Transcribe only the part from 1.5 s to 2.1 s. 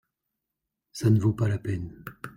peine.